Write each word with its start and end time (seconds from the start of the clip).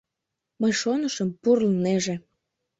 Мый 0.61 0.71
шонышым, 0.81 1.29
пурлнеже. 1.41 2.15